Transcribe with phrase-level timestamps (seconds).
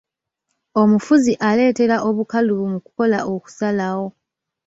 [0.81, 4.07] Omufuzi aleetera obukalubu mu kukola okusalawo.